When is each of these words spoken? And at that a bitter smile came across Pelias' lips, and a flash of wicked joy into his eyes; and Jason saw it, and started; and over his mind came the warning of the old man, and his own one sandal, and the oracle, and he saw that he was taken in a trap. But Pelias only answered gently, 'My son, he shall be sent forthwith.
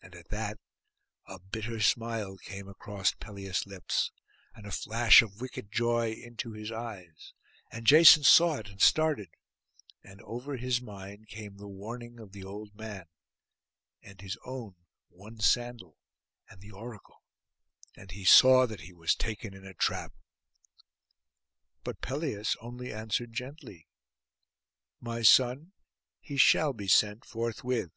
And 0.00 0.14
at 0.14 0.28
that 0.30 0.56
a 1.26 1.38
bitter 1.38 1.78
smile 1.78 2.38
came 2.38 2.70
across 2.70 3.12
Pelias' 3.12 3.66
lips, 3.66 4.10
and 4.54 4.64
a 4.64 4.70
flash 4.70 5.20
of 5.20 5.42
wicked 5.42 5.70
joy 5.70 6.12
into 6.12 6.52
his 6.52 6.72
eyes; 6.72 7.34
and 7.70 7.86
Jason 7.86 8.22
saw 8.22 8.56
it, 8.56 8.70
and 8.70 8.80
started; 8.80 9.28
and 10.02 10.22
over 10.22 10.56
his 10.56 10.80
mind 10.80 11.28
came 11.28 11.58
the 11.58 11.68
warning 11.68 12.18
of 12.18 12.32
the 12.32 12.44
old 12.44 12.74
man, 12.74 13.04
and 14.00 14.22
his 14.22 14.38
own 14.46 14.74
one 15.10 15.38
sandal, 15.40 15.98
and 16.48 16.62
the 16.62 16.70
oracle, 16.72 17.22
and 17.94 18.12
he 18.12 18.24
saw 18.24 18.64
that 18.64 18.80
he 18.80 18.94
was 18.94 19.14
taken 19.14 19.52
in 19.52 19.66
a 19.66 19.74
trap. 19.74 20.14
But 21.84 22.00
Pelias 22.00 22.56
only 22.62 22.90
answered 22.90 23.34
gently, 23.34 23.86
'My 24.98 25.20
son, 25.20 25.72
he 26.22 26.38
shall 26.38 26.72
be 26.72 26.88
sent 26.88 27.26
forthwith. 27.26 27.90